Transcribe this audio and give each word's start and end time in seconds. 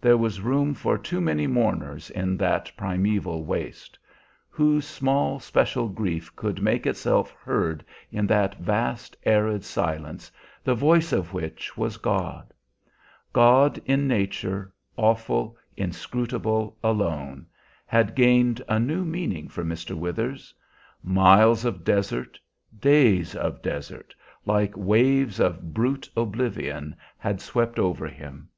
There 0.00 0.16
was 0.16 0.40
room 0.40 0.74
for 0.74 0.98
too 0.98 1.20
many 1.20 1.46
mourners 1.46 2.10
in 2.10 2.36
that 2.38 2.72
primeval 2.76 3.44
waste. 3.44 4.00
Whose 4.48 4.84
small 4.84 5.38
special 5.38 5.88
grief 5.88 6.34
could 6.34 6.60
make 6.60 6.88
itself 6.88 7.30
heard 7.44 7.84
in 8.10 8.26
that 8.26 8.56
vast 8.58 9.16
arid 9.24 9.62
silence, 9.62 10.32
the 10.64 10.74
voice 10.74 11.12
of 11.12 11.32
which 11.32 11.76
was 11.76 11.98
God? 11.98 12.52
God 13.32 13.80
in 13.86 14.08
nature, 14.08 14.72
awful, 14.96 15.56
inscrutable, 15.76 16.76
alone, 16.82 17.46
had 17.86 18.16
gained 18.16 18.60
a 18.68 18.80
new 18.80 19.04
meaning 19.04 19.46
for 19.46 19.62
Mr. 19.62 19.94
Withers. 19.96 20.52
Miles 21.00 21.64
of 21.64 21.84
desert, 21.84 22.40
days 22.80 23.36
of 23.36 23.62
desert, 23.62 24.16
like 24.44 24.76
waves 24.76 25.38
of 25.38 25.72
brute 25.72 26.10
oblivion 26.16 26.96
had 27.18 27.40
swept 27.40 27.78
over 27.78 28.08
him. 28.08 28.48